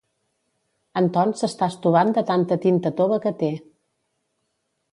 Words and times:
En 1.01 1.09
Ton 1.17 1.33
s'està 1.41 1.67
estovant 1.73 2.15
de 2.19 2.23
tanta 2.31 2.57
tinta 2.65 2.93
tova 3.03 3.21
que 3.27 3.35
té. 3.43 3.53